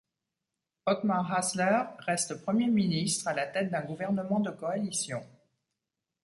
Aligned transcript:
Otmar 0.87 1.29
Hasler 1.29 1.93
reste 1.99 2.33
Premier 2.41 2.65
Ministre, 2.69 3.27
à 3.27 3.35
la 3.35 3.45
tête 3.45 3.69
d'un 3.69 3.83
gouvernement 3.85 4.39
de 4.39 4.49
coalition. 4.49 5.23